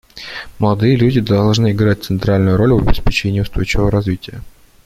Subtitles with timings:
[0.57, 4.41] Молодые люди должны играть центральную роль в обеспечении устойчивого развития.